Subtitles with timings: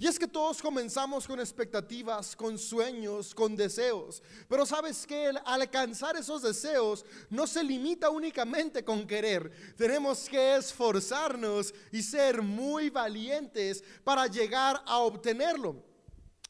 [0.00, 4.22] Y es que todos comenzamos con expectativas, con sueños, con deseos.
[4.48, 9.50] Pero sabes que al alcanzar esos deseos no se limita únicamente con querer.
[9.76, 15.87] Tenemos que esforzarnos y ser muy valientes para llegar a obtenerlo.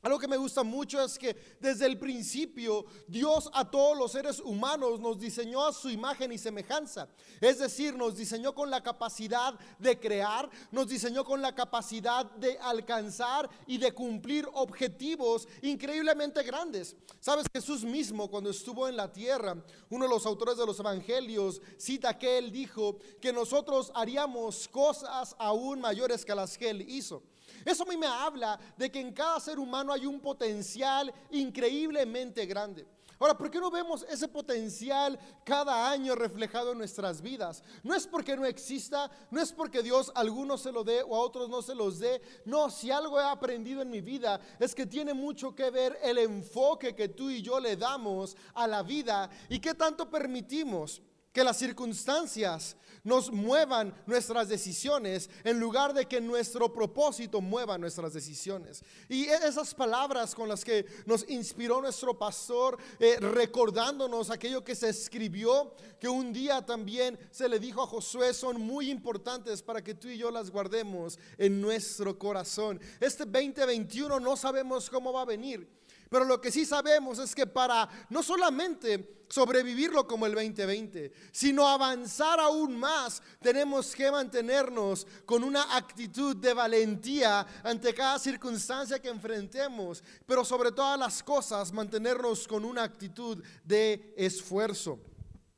[0.01, 4.39] Algo que me gusta mucho es que desde el principio Dios a todos los seres
[4.39, 7.09] humanos nos diseñó a su imagen y semejanza.
[7.41, 12.57] Es decir, nos diseñó con la capacidad de crear, nos diseñó con la capacidad de
[12.61, 16.95] alcanzar y de cumplir objetivos increíblemente grandes.
[17.19, 19.57] Sabes, Jesús mismo cuando estuvo en la tierra,
[19.91, 25.35] uno de los autores de los evangelios cita que él dijo que nosotros haríamos cosas
[25.41, 27.25] aún mayores que las que él hizo.
[27.69, 32.47] Eso a mí me habla de que en cada ser humano hay un potencial increíblemente
[32.47, 32.87] grande.
[33.19, 37.63] Ahora, ¿por qué no vemos ese potencial cada año reflejado en nuestras vidas?
[37.83, 41.15] No es porque no exista, no es porque Dios a algunos se lo dé o
[41.15, 42.23] a otros no se los dé.
[42.47, 46.17] No, si algo he aprendido en mi vida es que tiene mucho que ver el
[46.17, 51.45] enfoque que tú y yo le damos a la vida y qué tanto permitimos que
[51.45, 58.83] las circunstancias nos muevan nuestras decisiones en lugar de que nuestro propósito mueva nuestras decisiones.
[59.09, 64.75] Y e-, esas palabras con las que nos inspiró nuestro pastor, eh, recordándonos aquello que
[64.75, 69.83] se escribió, que un día también se le dijo a Josué, son muy importantes para
[69.83, 72.81] que tú y yo las guardemos en nuestro corazón.
[73.01, 75.78] Este 2021 no sabemos cómo va a venir.
[76.09, 81.69] Pero lo que sí sabemos es que para no solamente sobrevivirlo como el 2020, sino
[81.69, 89.09] avanzar aún más, tenemos que mantenernos con una actitud de valentía ante cada circunstancia que
[89.09, 94.99] enfrentemos, pero sobre todas las cosas mantenernos con una actitud de esfuerzo.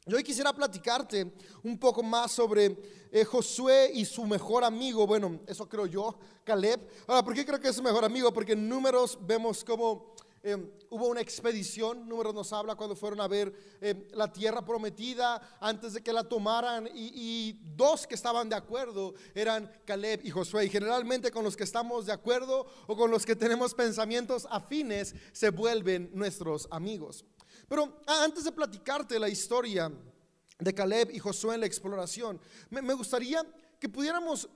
[0.06, 2.76] Yo hoy quisiera platicarte un poco más sobre
[3.12, 5.06] eh, Josué y su mejor amigo.
[5.06, 6.80] Bueno, eso creo yo, Caleb.
[7.06, 8.32] Ahora, ¿por qué creo que es su mejor amigo?
[8.32, 13.28] Porque en números vemos cómo Em, hubo una expedición, número nos habla cuando fueron a
[13.28, 18.56] ver em, la tierra prometida antes de que la tomaran y, dos que estaban de
[18.56, 20.64] acuerdo eran Caleb y Josué.
[20.64, 25.14] Y generalmente con los que estamos de acuerdo o con los que tenemos pensamientos afines
[25.32, 27.26] se vuelven nuestros amigos.
[27.68, 29.92] Pero antes de platicarte la historia
[30.58, 32.40] de Caleb y Josué en la exploración,
[32.70, 33.44] me gustaría
[33.78, 34.48] que pudiéramos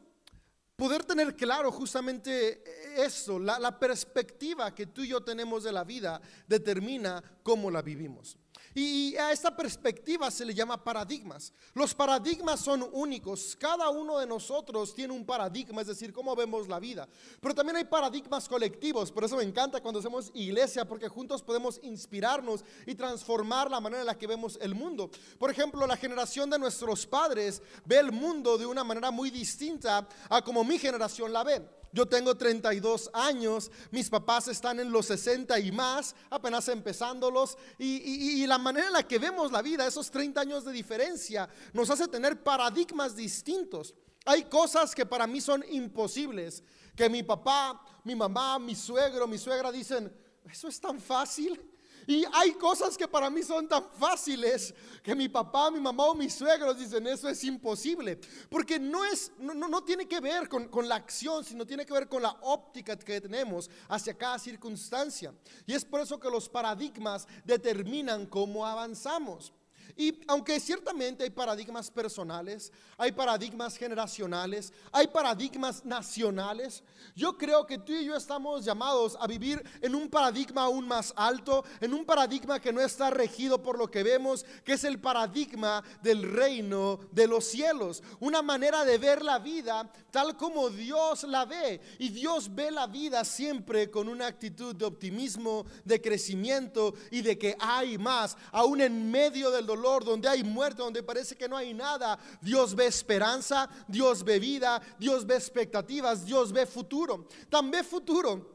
[0.77, 2.63] poder tener claro justamente
[2.97, 8.39] eso, la, perspectiva que tú y yo tenemos de la vida determina cómo la vivimos.
[8.75, 11.53] Y a esta perspectiva se le llama paradigmas.
[11.75, 13.57] Los paradigmas son únicos.
[13.57, 17.09] Cada uno de nosotros tiene un paradigma, es decir, cómo vemos la vida.
[17.41, 19.13] Pero también hay paradigmas colectivos.
[19.13, 24.01] Por eso me encanta cuando hacemos iglesia, porque juntos podemos inspirarnos y transformar la manera
[24.01, 25.09] en la que vemos el mundo.
[25.39, 30.09] Por ejemplo, la generación de nuestros padres ve el mundo de una manera muy distinta
[30.29, 31.84] a como mi generación la ve.
[31.95, 38.45] Yo tengo 32 años, mis papás están en los 60 y más, apenas empezándolos, y,
[38.49, 42.09] la manera en la que vemos la vida, esos 30 años de diferencia, nos hace
[42.09, 43.95] tener paradigmas distintos.
[44.25, 46.65] Hay cosas que para mí son imposibles,
[46.97, 50.13] que mi papá, mi mamá, mi suegro, mi suegra dicen,
[50.51, 51.63] eso es tan fácil.
[52.07, 56.15] Y hay cosas que para mí son tan fáciles que mi papá, mi mamá o
[56.15, 58.21] mis suegros dicen eso es imposible.
[58.51, 61.93] Porque no, es, no, no, tiene que ver con, con, la acción, sino tiene que
[61.95, 65.33] ver con la óptica que tenemos hacia cada circunstancia.
[65.67, 69.54] Y es por eso que los paradigmas determinan cómo avanzamos.
[69.97, 76.83] Y aunque ciertamente hay paradigmas personales, hay paradigmas generacionales, hay paradigmas nacionales,
[77.15, 81.13] yo creo que tú y yo estamos llamados a vivir en un paradigma aún más
[81.15, 84.99] alto, en un paradigma que no está regido por lo que vemos, que es el
[84.99, 91.25] paradigma del reino de los cielos, una manera de ver la vida tal como Dios
[91.25, 91.81] la ve.
[91.99, 97.39] Y Dios ve la vida siempre con una actitud de optimismo, de crecimiento y de
[97.39, 101.57] que hay más, aún en medio del dolor donde hay muerte, donde parece que no
[101.57, 107.29] hay nada, Dios ve esperanza, Dios ve vida, Dios ve expectativas, Dios ve futuro.
[107.51, 108.55] También futuro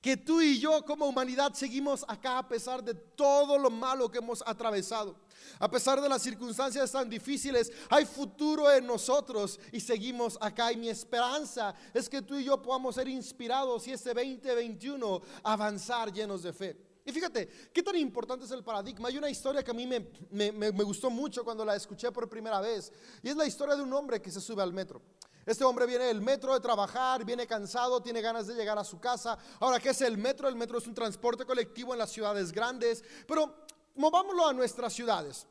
[0.00, 4.18] que tú y yo como humanidad seguimos acá a pesar de todo lo malo que
[4.18, 5.14] hemos atravesado.
[5.58, 10.72] A pesar de las circunstancias tan difíciles, hay futuro en nosotros y seguimos acá.
[10.72, 16.12] Y mi esperanza es que tú y yo podamos ser inspirados y este 2021 avanzar
[16.12, 16.89] llenos de fe.
[17.04, 19.08] Y fíjate, ¿qué tan importante es el paradigma?
[19.08, 22.92] Hay una historia que a mí me, gustó mucho cuando la escuché por primera vez.
[23.22, 25.02] Y es la historia de un hombre que se sube al metro.
[25.46, 29.00] Este hombre viene del metro de trabajar, viene cansado, tiene ganas de llegar a su
[29.00, 29.38] casa.
[29.58, 30.48] Ahora, ¿qué es el metro?
[30.48, 33.02] El metro es un transporte colectivo en las ciudades grandes.
[33.26, 33.64] Pero
[33.94, 35.46] movámoslo a nuestras ciudades.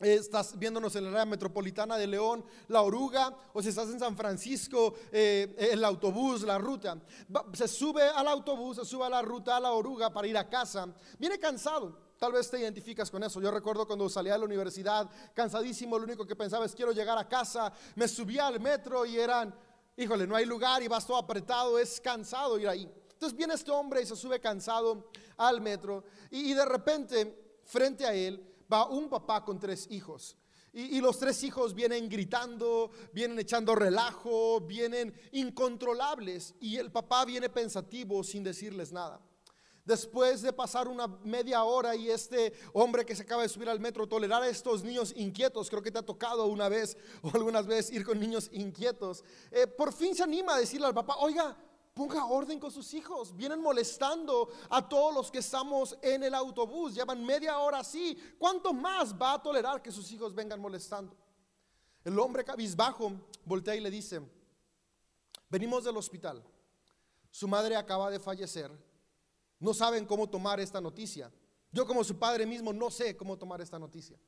[0.00, 4.16] Estás viéndonos en la área metropolitana de León, la oruga, o si estás en San
[4.16, 6.98] Francisco, eh, el autobús, la ruta.
[7.52, 10.48] Se sube al autobús, se sube a la ruta, a la oruga para ir a
[10.48, 10.88] casa.
[11.18, 12.10] Viene cansado.
[12.18, 13.40] Tal vez te identificas con eso.
[13.40, 17.16] Yo recuerdo cuando salía de la universidad, cansadísimo, lo único que pensaba es quiero llegar
[17.16, 17.72] a casa.
[17.94, 19.54] Me subía al metro y eran,
[19.96, 22.90] híjole, no hay lugar y vas todo apretado, es cansado ir ahí.
[23.12, 28.14] Entonces viene este hombre y se sube cansado al metro y de repente frente a
[28.14, 30.36] él va un papá con tres hijos.
[30.72, 36.54] Y, los tres hijos vienen gritando, vienen echando relajo, vienen incontrolables.
[36.60, 39.20] Y el papá viene pensativo sin decirles nada.
[39.84, 43.80] Después de pasar una media hora y este hombre que se acaba de subir al
[43.80, 47.66] metro tolerar a estos niños inquietos, creo que te ha tocado una vez o algunas
[47.66, 51.56] veces ir con niños inquietos, eh, por fin se anima a decirle al papá, oiga,
[52.00, 53.36] Ponga orden con sus hijos.
[53.36, 56.94] Vienen molestando a todos los que estamos en el autobús.
[56.94, 58.16] Llevan media hora así.
[58.38, 61.14] ¿Cuánto más va a tolerar que sus hijos vengan molestando?
[62.02, 63.12] El hombre cabizbajo
[63.44, 64.22] voltea y le dice,
[65.50, 66.42] venimos del hospital.
[67.30, 68.72] Su madre acaba de fallecer.
[69.58, 71.30] No saben cómo tomar esta noticia.
[71.70, 74.18] Yo como su padre mismo no sé cómo tomar esta noticia.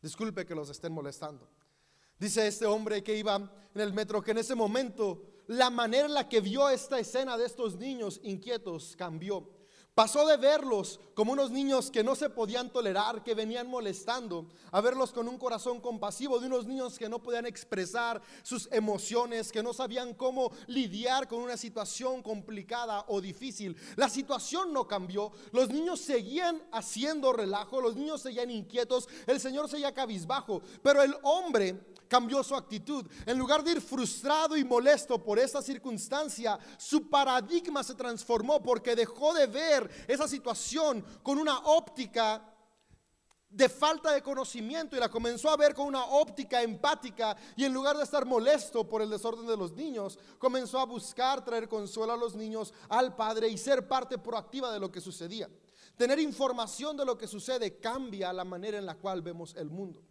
[0.00, 1.48] Disculpe que los estén molestando.
[2.18, 6.14] Dice este hombre que iba en el metro que en ese momento la manera en
[6.14, 9.48] la que vio esta escena de estos niños inquietos cambió.
[9.94, 14.80] Pasó de verlos como unos niños que no se podían tolerar, que venían molestando, a
[14.80, 19.62] verlos con un corazón compasivo, de unos niños que no podían expresar sus emociones, que
[19.62, 23.76] no sabían cómo lidiar con una situación complicada o difícil.
[23.96, 29.68] La situación no cambió, los niños seguían haciendo relajo, los niños seguían inquietos, el Señor
[29.68, 33.06] seguía cabizbajo, pero el hombre cambió su actitud.
[33.24, 38.94] En lugar de ir frustrado y molesto por esta circunstancia, su paradigma se transformó porque
[38.94, 42.46] dejó de ver esa situación con una óptica
[43.48, 47.72] de falta de conocimiento y la comenzó a ver con una óptica empática y en
[47.72, 52.12] lugar de estar molesto por el desorden de los niños, comenzó a buscar traer consuelo
[52.12, 55.48] a los niños, al padre y ser parte proactiva de lo que sucedía.
[55.96, 60.02] Tener información de lo que sucede cambia la manera en la cual vemos el mundo.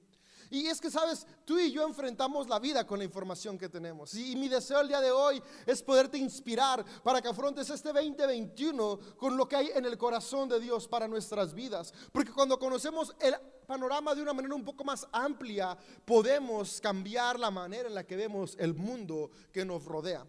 [0.51, 4.13] Y es que, sabes, tú y yo enfrentamos la vida con la información que tenemos.
[4.15, 9.00] Y, mi deseo el día de hoy es poderte inspirar para que afrontes este 2021
[9.15, 11.94] con lo que hay en el corazón de Dios para nuestras vidas.
[12.12, 13.33] Porque cuando conocemos el
[13.65, 18.18] panorama de una manera un poco más amplia, podemos cambiar la manera en la que
[18.18, 20.27] vemos el mundo que nos rodea.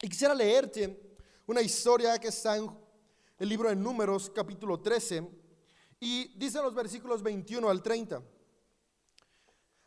[0.00, 1.18] Y quisiera leerte
[1.48, 2.70] una historia que está en
[3.36, 5.28] el libro de Números, capítulo 13,
[5.98, 8.22] y dice los versículos 21 al 30.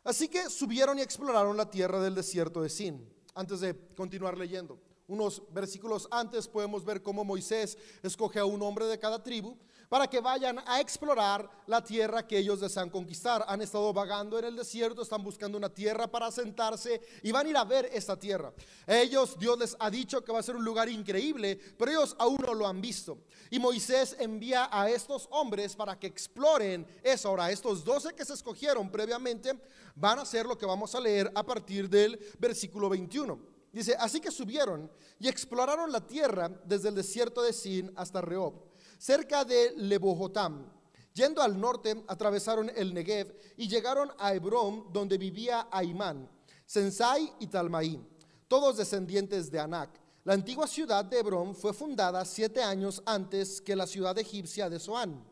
[0.04, 3.08] Así que subieron y exploraron la tierra del desierto de Sin.
[3.34, 4.78] Antes de continuar leyendo,
[5.08, 9.56] unos versículos antes podemos ver cómo Moisés escoge a un hombre de cada tribu
[9.88, 13.44] para que vayan a explorar la tierra que ellos desean conquistar.
[13.48, 17.50] Han estado vagando en el desierto, están buscando una tierra para sentarse y van a
[17.50, 18.52] ir a ver esta tierra.
[18.86, 22.38] Ellos, Dios les ha dicho que va a ser un lugar increíble, pero ellos aún
[22.44, 23.18] no lo han visto.
[23.50, 27.28] Y Moisés envía a estos hombres para que exploren eso.
[27.28, 29.58] Ahora, estos doce que se escogieron previamente
[29.94, 33.38] van a hacer lo que vamos a leer a partir del versículo 21.
[33.72, 34.88] Dice, así que subieron
[35.18, 38.73] y exploraron la tierra desde el desierto de Sin hasta Rehob
[39.04, 40.64] cerca de Lebojotam.
[41.12, 46.26] Yendo al norte, atravesaron el Negev y llegaron a Hebrón, donde vivía Aimán,
[46.64, 48.00] Sensai y Talmaí,
[48.48, 49.90] todos descendientes de Anac.
[50.24, 54.80] La antigua ciudad de Hebrón fue fundada siete años antes que la ciudad egipcia de
[54.80, 55.22] Zoán.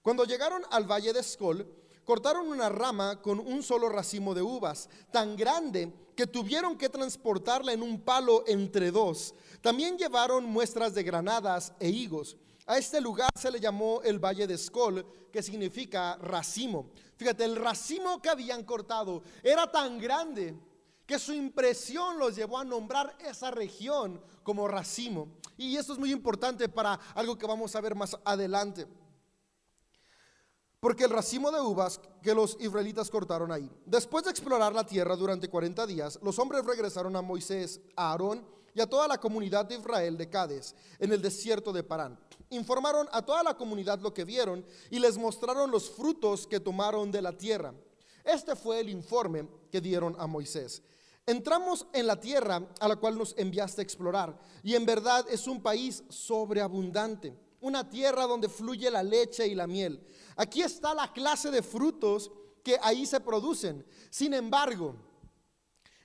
[0.00, 1.66] Cuando llegaron al valle de Escol,
[2.04, 7.72] cortaron una rama con un solo racimo de uvas, tan grande que tuvieron que transportarla
[7.72, 9.34] en un palo entre dos.
[9.62, 12.36] También llevaron muestras de granadas e higos.
[12.68, 16.90] A este lugar se le llamó el Valle de Escol, que significa racimo.
[17.16, 20.54] Fíjate, el racimo que habían cortado era tan grande
[21.06, 25.28] que su impresión los llevó a nombrar esa región como racimo.
[25.56, 28.86] Y esto es muy importante para algo que vamos a ver más adelante.
[30.78, 33.70] Porque el racimo de uvas que los israelitas cortaron ahí.
[33.86, 38.57] Después de explorar la tierra durante 40 días, los hombres regresaron a Moisés, a Aarón
[38.78, 42.16] y a toda la comunidad de Israel de Cades, en el desierto de Parán
[42.50, 47.10] informaron a toda la comunidad lo que vieron y les mostraron los frutos que tomaron
[47.10, 47.74] de la tierra.
[48.24, 50.82] Este fue el informe que dieron a Moisés.
[51.26, 55.46] Entramos en la tierra a la cual nos enviaste a explorar y en verdad es
[55.46, 60.06] un país sobreabundante, una tierra donde fluye la leche y la miel.
[60.36, 62.30] Aquí está la clase de frutos
[62.62, 63.84] que ahí se producen.
[64.08, 64.94] Sin embargo,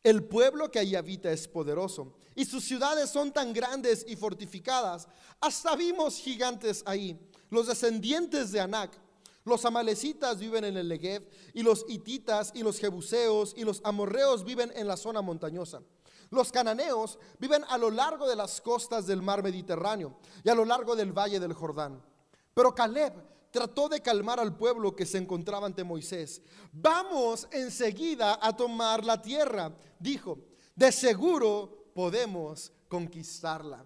[0.04, 5.08] el pueblo que ahí habita es poderoso y sus ciudades son tan grandes y fortificadas.
[5.40, 9.00] Hasta vimos gigantes ahí, los descendientes de Anac.
[9.46, 14.46] Los amalecitas viven en el Negev y los hititas y los jebuseos y los amorreos
[14.46, 15.82] viven en la zona montañosa.
[16.30, 20.64] Los cananeos viven a lo largo de las costas del mar Mediterráneo y a lo
[20.64, 22.02] largo del valle del Jordán.
[22.54, 23.14] Pero Caleb
[23.52, 26.42] trató de calmar al pueblo que se encontraba ante Moisés.
[26.72, 30.40] Vamos enseguida a tomar la tierra, dijo.
[30.76, 33.86] De seguro podemos conquistarla.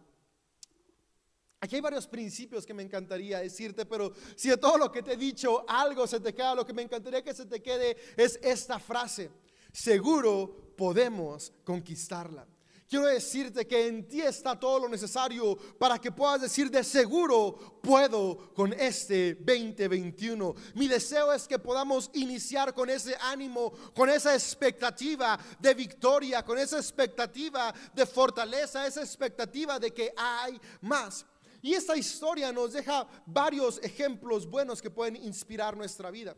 [1.60, 5.14] Aquí hay varios principios que me encantaría decirte, pero si de todo lo que te
[5.14, 8.40] he dicho algo se te queda, lo que me encantaría que se te quede es
[8.44, 9.32] esta frase.
[9.72, 12.48] Seguro podemos conquistarla.
[12.90, 17.80] Quiero decirte que en ti está todo lo necesario para que puedas decir de seguro
[17.82, 20.56] puedo con este 2021.
[20.76, 26.58] Mi deseo es que podamos iniciar con ese ánimo, con esa expectativa de victoria, con
[26.58, 31.26] esa expectativa de fortaleza, esa expectativa de que hay más.
[31.68, 36.34] Y esta historia nos deja varios ejemplos buenos que pueden inspirar nuestra vida.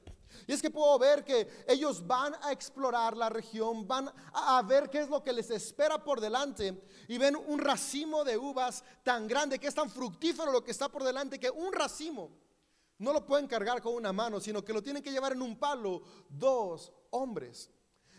[0.47, 4.89] Y es que puedo ver que ellos van a explorar la región, van a ver
[4.89, 9.27] qué es lo que les espera por delante y ven un racimo de uvas tan
[9.27, 12.31] grande, que es tan fructífero lo que está por delante, que un racimo
[12.97, 15.59] no lo pueden cargar con una mano, sino que lo tienen que llevar en un
[15.59, 17.69] palo dos hombres.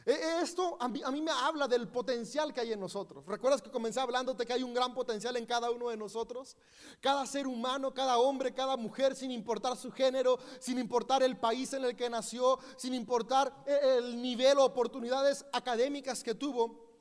[0.06, 3.24] E, e, esto a mí, me habla del potencial que hay en nosotros.
[3.26, 6.56] ¿Recuerdas que comencé hablándote que hay un gran potencial en cada uno de nosotros?
[7.00, 11.72] Cada ser humano, cada hombre, cada mujer, sin importar su género, sin importar el país
[11.74, 16.96] en el que nació, sin importar e, el nivel o oportunidades académicas que tuvo,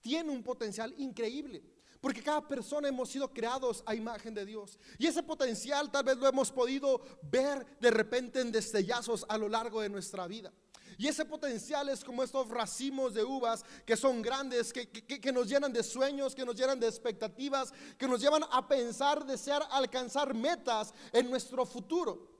[0.00, 1.62] tiene un potencial increíble.
[2.00, 4.78] Porque cada persona hemos sido creados a imagen de Dios.
[4.98, 9.48] Y ese potencial tal vez lo hemos podido ver de repente en destellazos a lo
[9.48, 10.52] largo de nuestra vida.
[10.98, 15.72] Y ese potencial es como estos racimos de uvas que son grandes, que, nos llenan
[15.72, 20.92] de sueños, que nos llenan de expectativas, que nos llevan a pensar, desear alcanzar metas
[21.12, 22.36] en nuestro futuro.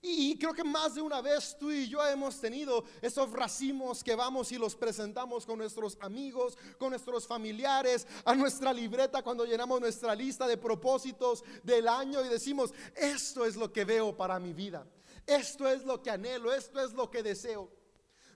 [0.00, 4.14] Y, creo que más de una vez tú y yo hemos tenido esos racimos que
[4.14, 9.78] vamos y los presentamos con nuestros amigos, con nuestros familiares, a nuestra libreta cuando llenamos
[9.82, 14.54] nuestra lista de propósitos del año y decimos, esto es lo que veo para mi
[14.54, 14.86] vida.
[15.30, 17.70] Esto es lo que anhelo, esto es lo que deseo.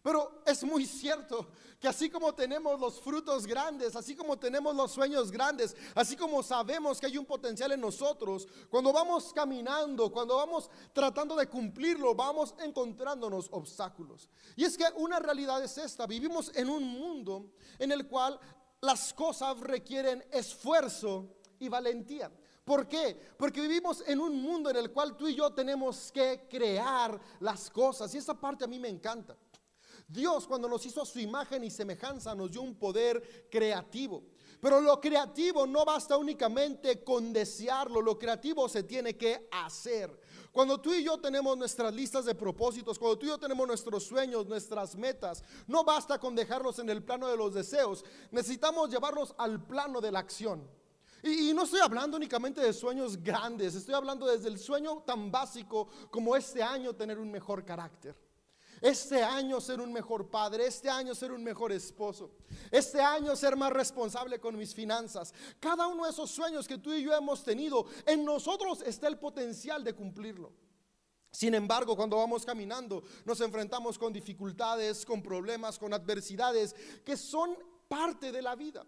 [0.00, 1.48] Pero es muy cierto
[1.80, 6.40] que así como tenemos los frutos grandes, así como tenemos los sueños grandes, así como
[6.42, 12.14] sabemos que hay un potencial en nosotros, cuando vamos caminando, cuando vamos tratando de cumplirlo,
[12.14, 14.28] vamos encontrándonos obstáculos.
[14.54, 18.38] Y es que una realidad es esta, vivimos en un mundo en el cual
[18.82, 22.30] las cosas requieren esfuerzo y valentía.
[22.64, 23.16] ¿Por qué?
[23.36, 27.68] Porque vivimos en un mundo en el cual tú y yo tenemos que crear las
[27.68, 28.14] cosas.
[28.14, 29.36] Y esa parte a mí me encanta.
[30.08, 34.24] Dios cuando nos hizo a su imagen y semejanza nos dio un poder creativo.
[34.60, 40.18] Pero lo creativo no basta únicamente con desearlo, lo creativo se tiene que hacer.
[40.50, 44.04] Cuando tú y yo tenemos nuestras listas de propósitos, cuando tú y yo tenemos nuestros
[44.04, 49.34] sueños, nuestras metas, no basta con dejarlos en el plano de los deseos, necesitamos llevarlos
[49.36, 50.66] al plano de la acción.
[51.26, 55.88] Y, no estoy hablando únicamente de sueños grandes, estoy hablando desde el sueño tan básico
[56.10, 58.14] como este año tener un mejor carácter.
[58.82, 62.32] Este año ser un mejor padre, este año ser un mejor esposo,
[62.70, 65.32] este año ser más responsable con mis finanzas.
[65.58, 69.18] Cada uno de esos sueños que tú y yo hemos tenido, en nosotros está el
[69.18, 70.52] potencial de cumplirlo.
[71.30, 77.56] Sin embargo, cuando vamos caminando, nos enfrentamos con dificultades, con problemas, con adversidades que son
[77.88, 78.84] parte de la vida.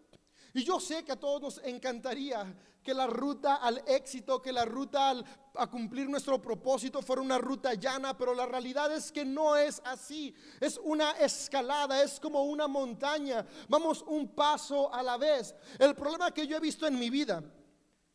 [0.56, 4.64] Y yo sé que a todos nos encantaría que la ruta al éxito, que la
[4.64, 5.12] ruta
[5.54, 9.82] a cumplir nuestro propósito fuera una ruta llana, pero la realidad es que no es
[9.84, 10.34] así.
[10.58, 13.44] Es una escalada, es como una montaña.
[13.68, 15.54] Vamos un paso a la vez.
[15.78, 17.42] El problema que yo he visto en mi vida,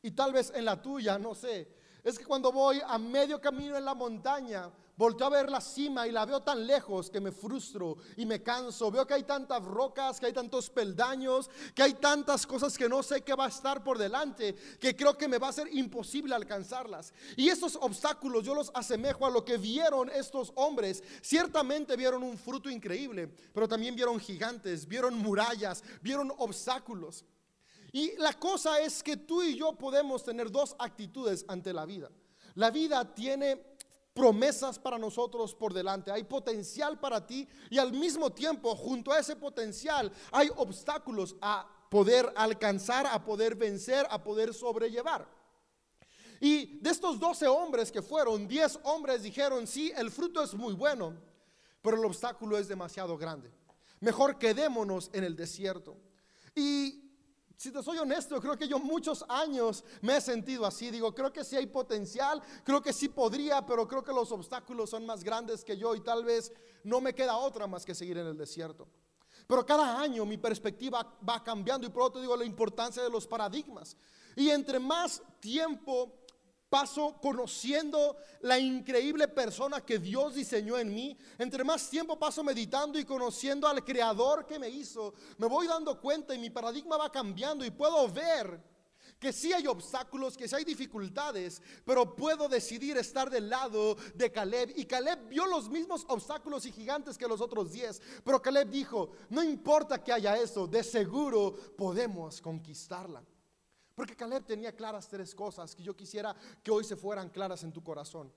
[0.01, 1.71] y tal vez en la tuya, no sé,
[2.03, 4.67] es que cuando voy a medio camino en la montaña,
[4.97, 8.43] Volteo a ver la cima y la veo tan lejos que me frustro y me
[8.43, 8.91] canso.
[8.91, 13.01] Veo que hay tantas rocas, que hay tantos peldaños, que hay tantas cosas que no
[13.01, 16.35] sé qué va a estar por delante, que creo que me va a ser imposible
[16.35, 17.13] alcanzarlas.
[17.35, 21.03] Y esos obstáculos yo los asemejo a lo que vieron estos hombres.
[21.21, 27.25] Ciertamente vieron un fruto increíble, pero también vieron gigantes, vieron murallas, vieron obstáculos.
[27.91, 32.09] Y la cosa es que tú y yo podemos tener dos actitudes ante la vida.
[32.55, 33.70] La vida tiene
[34.13, 39.19] promesas para nosotros por delante, hay potencial para ti y al mismo tiempo junto a
[39.19, 45.27] ese potencial hay obstáculos a poder alcanzar, a poder vencer, a poder sobrellevar.
[46.39, 50.73] Y de estos 12 hombres que fueron, 10 hombres dijeron, sí, el fruto es muy
[50.73, 51.15] bueno,
[51.81, 53.51] pero el obstáculo es demasiado grande.
[53.99, 55.95] Mejor quedémonos en el desierto.
[56.55, 57.00] Y
[57.61, 60.89] si te soy honesto, creo que yo muchos años me he sentido así.
[60.89, 64.89] Digo, creo que sí hay potencial, creo que sí podría, pero creo que los obstáculos
[64.89, 66.51] son más grandes que yo y tal vez
[66.83, 68.87] no me queda otra más que seguir en el desierto.
[69.45, 73.27] Pero cada año mi perspectiva va cambiando y por otro digo la importancia de los
[73.27, 73.95] paradigmas.
[74.35, 76.20] Y entre más tiempo
[76.71, 82.97] paso conociendo la increíble persona que Dios diseñó en mí, entre más tiempo paso meditando
[82.97, 87.11] y conociendo al creador que me hizo, me voy dando cuenta y mi paradigma va
[87.11, 88.63] cambiando y puedo ver
[89.19, 94.31] que sí hay obstáculos, que sí hay dificultades, pero puedo decidir estar del lado de
[94.31, 94.71] Caleb.
[94.77, 99.11] Y Caleb vio los mismos obstáculos y gigantes que los otros diez, pero Caleb dijo,
[99.29, 103.21] no importa que haya eso, de seguro podemos conquistarla.
[104.01, 107.71] Porque Caleb tenía claras tres cosas que yo quisiera que hoy se fueran claras en
[107.71, 108.33] tu corazón.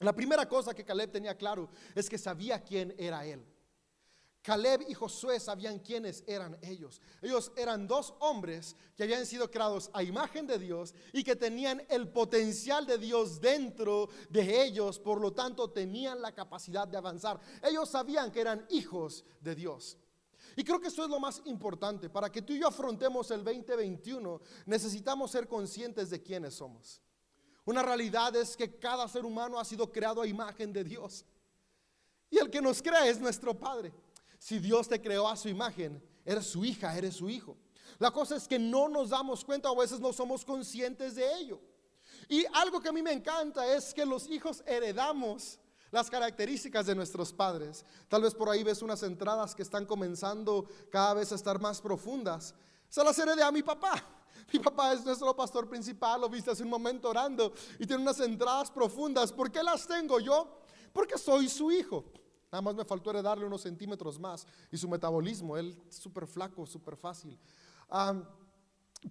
[0.00, 3.42] La primera cosa que Caleb tenía claro es que sabía quién era él.
[4.42, 7.00] Caleb y Josué sabían quiénes eran ellos.
[7.22, 11.82] Ellos eran dos hombres que habían sido creados a imagen de Dios y que tenían
[11.88, 17.40] el potencial de Dios dentro de ellos, por lo tanto tenían la capacidad de avanzar.
[17.62, 19.96] Ellos sabían que eran hijos de Dios.
[20.56, 22.08] Y creo que eso es lo más importante.
[22.08, 27.00] Para que tú y yo afrontemos el 2021, necesitamos ser conscientes de quiénes somos.
[27.64, 31.24] Una realidad es que cada ser humano ha sido creado a imagen de Dios.
[32.30, 33.92] Y el que nos crea es nuestro Padre.
[34.38, 37.56] Si Dios te creó a su imagen, eres su hija, eres su hijo.
[37.98, 41.34] La cosa es que no nos damos cuenta o a veces no somos conscientes de
[41.38, 41.60] ello.
[42.28, 45.58] Y algo que a mí me encanta es que los hijos heredamos
[45.94, 47.86] las características de nuestros padres.
[48.08, 51.80] Tal vez por ahí ves unas entradas que están comenzando cada vez a estar más
[51.80, 52.52] profundas.
[52.88, 54.04] Se las heredé a mi papá.
[54.52, 58.18] Mi papá es nuestro pastor principal, lo viste hace un momento orando y tiene unas
[58.18, 59.32] entradas profundas.
[59.32, 60.58] ¿Por qué las tengo yo?
[60.92, 62.04] Porque soy su hijo.
[62.50, 66.96] Nada más me faltó heredarle unos centímetros más y su metabolismo, él súper flaco, súper
[66.96, 67.38] fácil.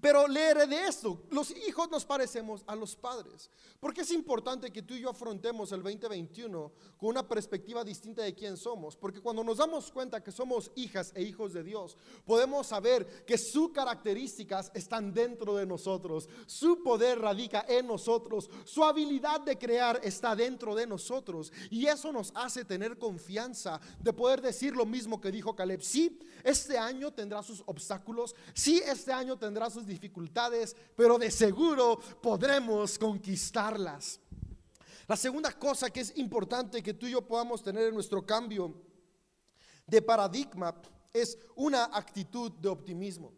[0.01, 3.49] Pero leer de esto, los hijos nos parecemos a los padres.
[3.79, 8.33] Porque es importante que tú y yo afrontemos el 2021 con una perspectiva distinta de
[8.33, 8.95] quién somos.
[8.95, 13.37] Porque cuando nos damos cuenta que somos hijas e hijos de Dios, podemos saber que
[13.37, 16.27] sus características están dentro de nosotros.
[16.47, 18.49] Su poder radica en nosotros.
[18.63, 21.51] Su habilidad de crear está dentro de nosotros.
[21.69, 25.81] Y eso nos hace tener confianza de poder decir lo mismo que dijo Caleb.
[25.81, 28.35] Sí, este año tendrá sus obstáculos.
[28.53, 34.19] Sí, este año tendrá sus dificultades, pero de seguro podremos conquistarlas.
[35.07, 38.73] La segunda cosa que es importante que tú y yo podamos tener en nuestro cambio
[39.85, 40.73] de paradigma
[41.11, 43.33] es una actitud de optimismo.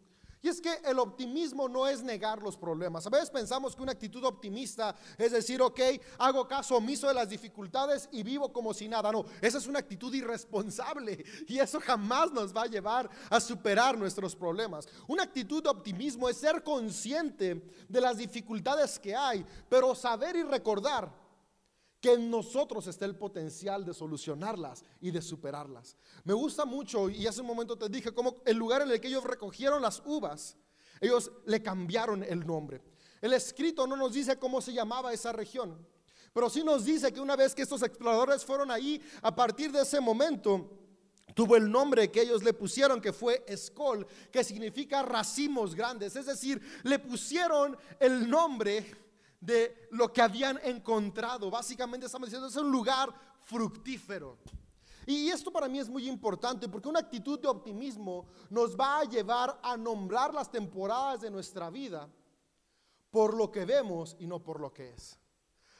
[0.46, 3.04] Y es que el optimismo no es negar los problemas.
[3.04, 5.80] A veces pensamos que una actitud optimista es decir, ok,
[6.18, 9.10] hago caso omiso de las dificultades y vivo como si nada.
[9.10, 13.98] No, esa es una actitud irresponsable y eso jamás nos va a llevar a superar
[13.98, 14.86] nuestros problemas.
[15.08, 20.44] Una actitud de optimismo es ser consciente de las dificultades que hay, pero saber y
[20.44, 21.25] recordar
[22.06, 25.96] que en nosotros está el potencial de solucionarlas y de superarlas.
[26.22, 29.08] Me gusta mucho, y hace un momento te dije, como el lugar en el que
[29.08, 30.56] ellos recogieron las uvas,
[31.00, 32.80] ellos le cambiaron el nombre.
[33.20, 35.84] El escrito no nos dice cómo se llamaba esa región,
[36.32, 39.82] pero sí nos dice que una vez que estos exploradores fueron ahí, a partir de
[39.82, 40.70] ese momento,
[41.34, 46.14] tuvo el nombre que ellos le pusieron, que fue Escol, que significa racimos grandes.
[46.14, 48.94] Es decir, le pusieron el nombre
[49.46, 51.50] de lo que habían encontrado.
[51.50, 54.38] Básicamente estamos diciendo, es un lugar fructífero.
[55.06, 59.04] Y esto para mí es muy importante porque una actitud de optimismo nos va a
[59.04, 62.10] llevar a nombrar las temporadas de nuestra vida
[63.12, 65.16] por lo que vemos y no por lo que es.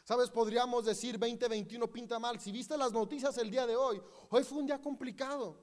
[0.04, 2.38] Sabes, podríamos decir 2021 pinta mal.
[2.38, 4.00] Si viste las noticias el día de hoy,
[4.30, 5.60] hoy fue un día complicado.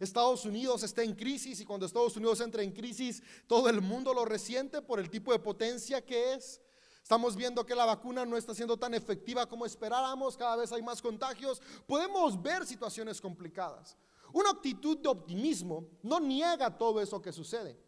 [0.00, 4.12] Estados Unidos está en crisis y cuando Estados Unidos entra en crisis, todo el mundo
[4.12, 6.60] lo resiente por el tipo de potencia que es.
[7.04, 10.80] Estamos viendo que la vacuna no está siendo tan efectiva como esperábamos, cada vez hay
[10.80, 11.60] más contagios.
[11.86, 13.94] Podemos ver situaciones complicadas.
[14.32, 17.78] Una actitud de optimismo no niega todo eso que sucede.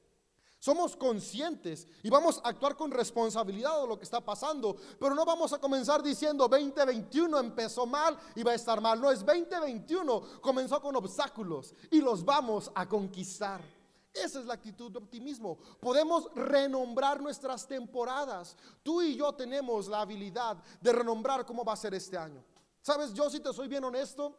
[0.59, 5.25] Somos conscientes y vamos a actuar con responsabilidad de lo que está pasando, pero no
[5.25, 9.01] vamos a comenzar diciendo 2021 empezó mal y va a estar mal.
[9.01, 13.76] No es 2021, comenzó con obstáculos y los vamos a conquistar.
[14.23, 15.59] Esa es la actitud de optimismo.
[15.81, 18.57] Podemos renombrar nuestras temporadas.
[18.83, 22.43] Tú y yo tenemos la habilidad de renombrar cómo va a ser este año.
[22.81, 24.37] Sabes, yo si te soy bien honesto,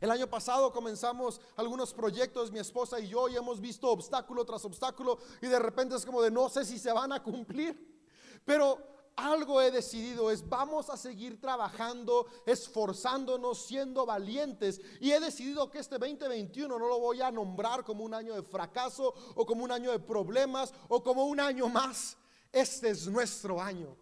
[0.00, 4.64] el año pasado comenzamos algunos proyectos, mi esposa y yo, y hemos visto obstáculo tras
[4.64, 7.98] obstáculo, y de repente es como de no sé si se van a cumplir.
[8.44, 8.78] Pero
[9.18, 14.80] algo he decidido es vamos a seguir trabajando, esforzándonos, siendo valientes.
[15.00, 18.42] Y he decidido que este 2021 no lo voy a nombrar como un año de
[18.42, 22.16] fracaso o como un año de problemas o como un año más.
[22.52, 23.96] Este es nuestro año.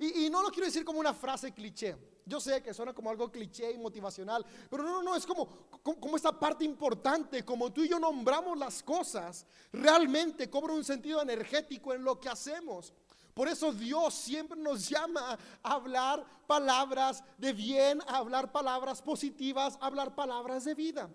[0.00, 1.96] Y, no lo quiero decir como una frase cliché.
[2.24, 5.48] Yo sé que suena como algo cliché y motivacional, pero no, no, no, es como,
[5.82, 10.84] como, como, esta parte importante, como tú y yo nombramos las cosas, realmente cobra un
[10.84, 12.92] sentido energético en lo que hacemos.
[13.38, 19.78] Por eso Dios siempre nos llama a hablar palabras de bien, a hablar palabras positivas,
[19.80, 21.08] a hablar palabras de vida.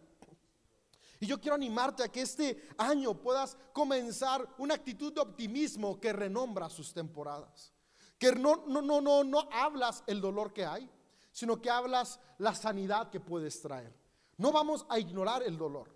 [1.20, 6.14] Y yo quiero animarte a que este año puedas comenzar una actitud de optimismo que
[6.14, 7.74] renombra sus temporadas.
[8.18, 10.90] Que no, no, no, no, no hablas el dolor que hay,
[11.34, 13.94] sino que hablas la sanidad que puedes traer.
[14.38, 15.93] No vamos a ignorar el dolor.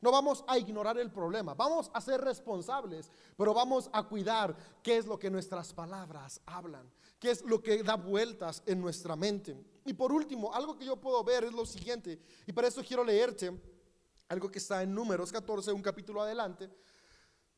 [0.00, 4.96] No vamos a ignorar el problema, vamos a ser responsables, pero vamos a cuidar qué
[4.96, 9.56] es lo que nuestras palabras hablan, qué es lo que da vueltas en nuestra mente.
[9.84, 13.02] Y por último, algo que yo puedo ver es lo siguiente, y para eso quiero
[13.02, 13.52] leerte
[14.28, 16.70] algo que está en Números 14, un capítulo adelante.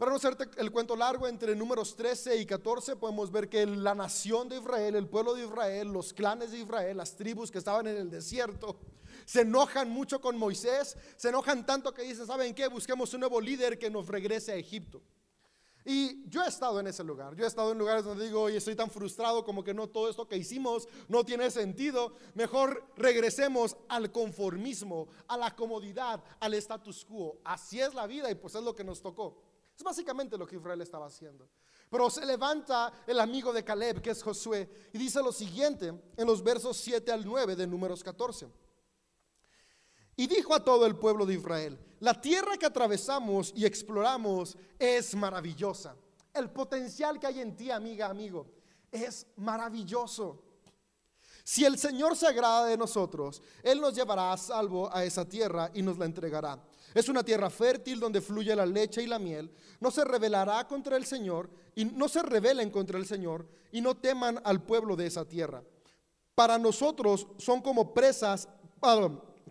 [0.01, 3.95] Para no hacerte el cuento largo, entre números 13 y 14 podemos ver que la
[3.95, 7.87] nación de Israel, el pueblo de Israel, los clanes de Israel, las tribus que estaban
[7.87, 8.79] en el desierto,
[9.27, 12.67] se enojan mucho con Moisés, se enojan tanto que dicen, ¿saben qué?
[12.69, 15.03] Busquemos un nuevo líder que nos regrese a Egipto.
[15.85, 18.57] Y yo he estado en ese lugar, yo he estado en lugares donde digo, y
[18.57, 23.77] estoy tan frustrado como que no todo esto que hicimos no tiene sentido, mejor regresemos
[23.87, 27.39] al conformismo, a la comodidad, al status quo.
[27.45, 29.50] Así es la vida y pues es lo que nos tocó.
[29.81, 31.49] Es básicamente lo que Israel estaba haciendo.
[31.89, 36.27] Pero se levanta el amigo de Caleb, que es Josué, y dice lo siguiente en
[36.27, 38.47] los versos 7 al 9 de números 14.
[40.17, 45.15] Y dijo a todo el pueblo de Israel, la tierra que atravesamos y exploramos es
[45.15, 45.97] maravillosa.
[46.35, 48.49] El potencial que hay en ti, amiga, amigo,
[48.93, 50.43] es maravilloso.
[51.43, 55.71] Si el Señor se agrada de nosotros, Él nos llevará a salvo a esa tierra
[55.73, 56.63] y nos la entregará.
[56.95, 59.51] Es una tierra fértil donde fluye la leche y la miel.
[59.79, 63.97] No se rebelará contra el Señor y no se rebelen contra el Señor y no
[63.97, 65.63] teman al pueblo de esa tierra.
[66.35, 68.49] Para nosotros son como presas,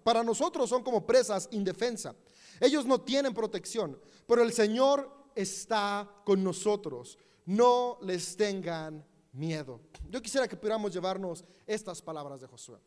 [0.04, 2.16] para nosotros son como presas indefensa.
[2.60, 7.18] Ellos no tienen protección, pero el Señor está con nosotros.
[7.46, 9.82] No les tengan miedo.
[10.10, 12.80] Yo quisiera que pudiéramos llevarnos estas palabras de Josué.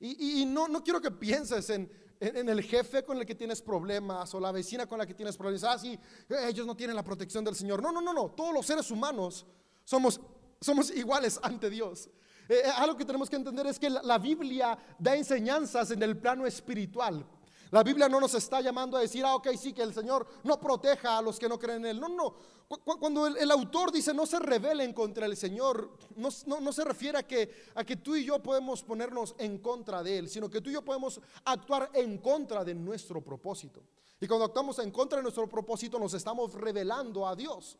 [0.00, 4.34] Y, no, no quiero que pienses en, en, el jefe con el que tienes problemas
[4.34, 5.64] o la vecina con la que tienes problemas.
[5.64, 5.98] Ah, sí,
[6.46, 7.82] ellos no tienen la protección del Señor.
[7.82, 8.30] No, no, no, no.
[8.30, 9.46] Todos los seres humanos
[9.84, 10.20] somos,
[10.60, 12.08] somos iguales ante Dios.
[12.48, 16.16] Eh, eh, algo que tenemos que entender es que la Biblia da enseñanzas en el
[16.16, 17.26] plano espiritual.
[17.70, 20.58] La Biblia no nos está llamando a decir, ah, ok, sí, que el Señor no
[20.58, 22.00] proteja a los que no creen en Él.
[22.00, 22.34] No, no.
[22.84, 26.30] Cuando el, autor dice no se rebelen contra el Señor, no,
[26.72, 30.28] se refiere a que, a que tú y yo podemos ponernos en contra de Él,
[30.28, 33.82] sino que tú y yo podemos actuar en contra de nuestro propósito.
[34.20, 37.78] Y cuando actuamos en contra de nuestro propósito, nos estamos revelando a Dios,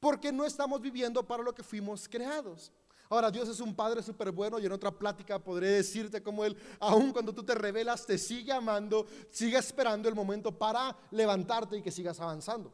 [0.00, 2.72] porque no estamos viviendo para lo que fuimos creados.
[3.10, 6.56] Ahora, Dios es un Padre súper bueno y en otra plática podré decirte cómo Él,
[6.78, 11.82] aun cuando tú te revelas, te sigue amando, sigue esperando el momento para levantarte y
[11.82, 12.72] que sigas avanzando.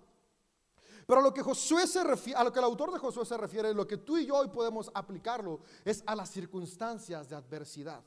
[1.06, 3.36] Pero a lo que Josué se refiere, a lo que el autor de Josué se
[3.36, 8.02] refiere, lo que tú y yo hoy podemos aplicarlo es a las circunstancias de adversidad.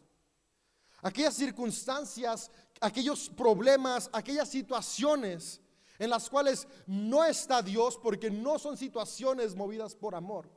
[1.02, 5.62] Aquellas circunstancias, aquellos problemas, aquellas situaciones
[6.00, 10.57] en las cuales no está Dios porque no son situaciones movidas por amor.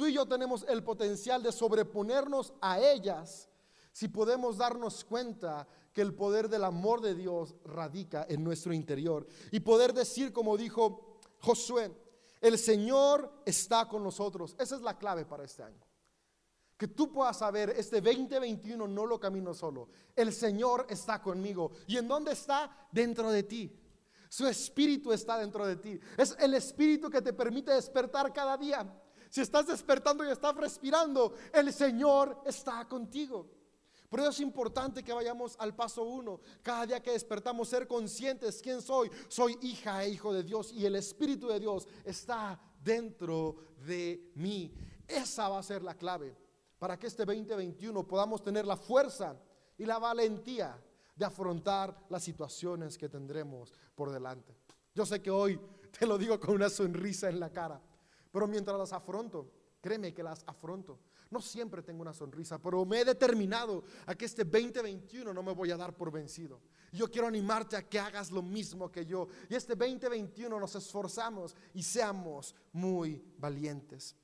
[0.00, 3.50] Tú y yo tenemos el potencial de sobreponernos a ellas
[3.92, 9.26] si podemos darnos cuenta que el poder del amor de Dios radica en nuestro interior
[9.50, 11.94] y poder decir como dijo Josué,
[12.40, 14.56] el Señor está con nosotros.
[14.58, 15.84] Esa es la clave para este año.
[16.78, 19.90] Que tú puedas saber, este 2021 no lo camino solo.
[20.16, 21.72] El Señor está conmigo.
[21.86, 22.88] ¿Y en dónde está?
[22.90, 23.78] Dentro de ti.
[24.30, 26.00] Su espíritu está dentro de ti.
[26.16, 28.90] Es el espíritu que te permite despertar cada día.
[29.30, 33.48] Si estás despertando y estás respirando, el Señor está contigo.
[34.08, 36.40] Por eso es importante que vayamos al paso uno.
[36.62, 39.08] Cada día que despertamos, ser conscientes quién soy.
[39.28, 44.74] Soy hija e hijo de Dios y el Espíritu de Dios está dentro de mí.
[45.06, 46.36] Esa va a ser la clave
[46.80, 49.36] para que este 2021 podamos tener la fuerza
[49.78, 50.76] y la valentía
[51.14, 54.56] de afrontar las situaciones que tendremos por delante.
[54.92, 55.60] Yo sé que hoy
[55.96, 57.80] te lo digo con una sonrisa en la cara,
[58.30, 60.98] pero mientras las afronto, créeme que las afronto.
[61.30, 65.52] No siempre tengo una sonrisa, pero me he determinado a que este 2021 no me
[65.52, 66.60] voy a dar por vencido.
[66.92, 69.28] Yo quiero animarte a que hagas lo mismo que yo.
[69.48, 74.16] Y este 2021 nos esforzamos y seamos muy valientes.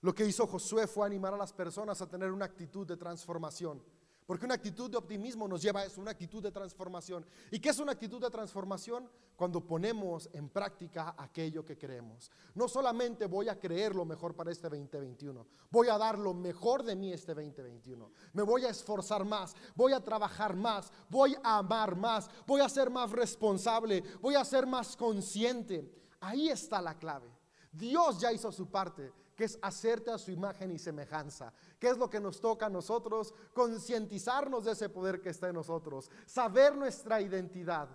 [0.00, 3.82] Lo que hizo Josué fue animar a las personas a tener una actitud de transformación.
[4.26, 7.24] Porque una actitud de optimismo nos lleva a eso, una actitud de transformación.
[7.52, 9.08] ¿Y qué es una actitud de transformación?
[9.36, 12.32] Cuando ponemos en práctica aquello que creemos.
[12.54, 16.82] No solamente voy a creer lo mejor para este 2021, voy a dar lo mejor
[16.82, 18.10] de mí este 2021.
[18.32, 22.68] Me voy a esforzar más, voy a trabajar más, voy a amar más, voy a
[22.68, 25.88] ser más responsable, voy a ser más consciente.
[26.18, 27.30] Ahí está la clave.
[27.70, 31.52] Dios ya hizo su parte que es hacerte a su imagen y semejanza.
[31.78, 33.34] ¿Qué es lo que nos toca a nosotros?
[33.52, 37.88] Concientizarnos de ese poder que está en nosotros, saber nuestra identidad,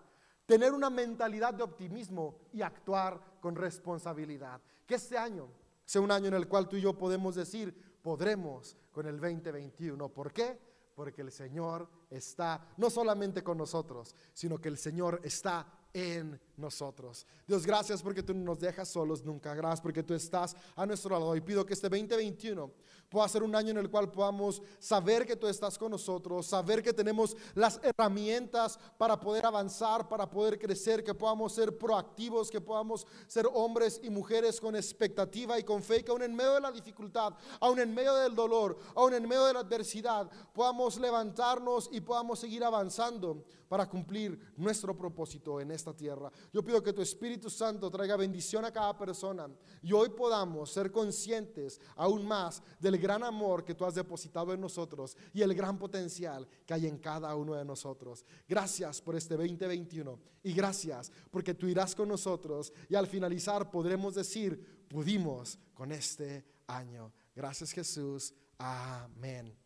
[0.46, 4.62] tener una mentalidad de optimismo y actuar con responsabilidad.
[4.86, 5.50] Que este año
[5.84, 10.10] sea un año en el cual tú y yo podemos decir, podremos con el 2021.
[10.10, 10.60] ¿Por qué?
[10.96, 17.26] Porque el Señor está no solamente con nosotros, sino que el Señor está en nosotros.
[17.48, 19.54] Dios, gracias porque tú no nos dejas solos nunca.
[19.54, 21.36] Gracias porque tú estás a nuestro lado.
[21.36, 22.72] Y pido que este 2021
[23.12, 26.82] pueda ser un año en el cual podamos saber que tú estás con nosotros, saber
[26.82, 32.62] que tenemos las herramientas para poder avanzar, para poder crecer, que podamos ser proactivos, que
[32.62, 36.62] podamos ser hombres y mujeres con expectativa y con fe, que aún en medio de
[36.62, 41.90] la dificultad, aún en medio del dolor, aún en medio de la adversidad, podamos levantarnos
[41.92, 46.30] y podamos seguir avanzando para cumplir nuestro propósito en esta tierra.
[46.52, 49.50] Yo pido que tu Espíritu Santo traiga bendición a cada persona
[49.82, 54.62] y hoy podamos ser conscientes aún más del gran amor que tú has depositado en
[54.62, 58.26] nosotros y el gran potencial que hay en cada uno de nosotros.
[58.48, 64.16] Gracias por este 2021 y gracias porque tú irás con nosotros y al finalizar podremos
[64.16, 67.14] decir, pudimos con este año.
[67.36, 68.34] Gracias Jesús.
[68.58, 69.61] Amén.